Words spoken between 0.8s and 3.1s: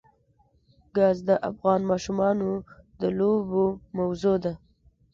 ګاز د افغان ماشومانو د